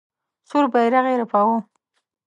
سور 0.49 0.65
بیرغ 0.73 1.05
یې 1.11 1.15
رپاوه. 1.21 1.57